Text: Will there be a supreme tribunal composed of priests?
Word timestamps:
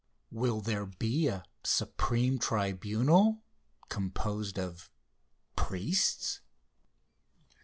Will 0.31 0.61
there 0.61 0.87
be 0.87 1.27
a 1.27 1.45
supreme 1.63 2.39
tribunal 2.39 3.43
composed 3.89 4.57
of 4.57 4.89
priests? 5.55 6.41